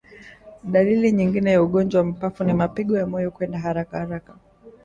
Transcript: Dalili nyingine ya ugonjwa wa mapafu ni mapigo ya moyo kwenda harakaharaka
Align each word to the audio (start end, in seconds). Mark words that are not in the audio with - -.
Dalili 0.63 1.11
nyingine 1.11 1.51
ya 1.51 1.63
ugonjwa 1.63 2.01
wa 2.01 2.07
mapafu 2.07 2.43
ni 2.43 2.53
mapigo 2.53 2.97
ya 2.97 3.07
moyo 3.07 3.31
kwenda 3.31 3.59
harakaharaka 3.59 4.35